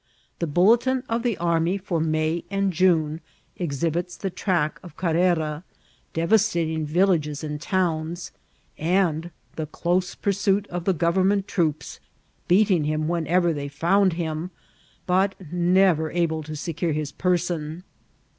[0.39, 3.21] The bulletin of the army for May and June
[3.57, 5.61] exhibits the tcack of Ctfrera,
[6.13, 8.31] devastating viUagea and towns,
[8.79, 11.99] and the dose porsnit of the govemnent troops,
[12.47, 14.49] beating him wherever they found him,
[15.05, 17.83] but never able to secure his person.